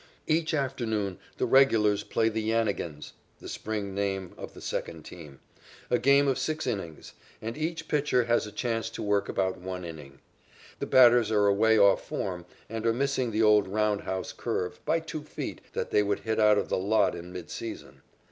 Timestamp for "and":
7.39-7.55, 12.67-12.83